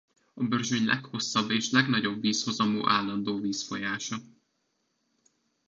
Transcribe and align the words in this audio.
A 0.33 0.43
Börzsöny 0.43 0.85
leghosszabb 0.85 1.49
és 1.51 1.71
legnagyobb 1.71 2.21
vízhozamú 2.21 2.87
állandó 2.87 3.39
vízfolyása. 3.39 4.17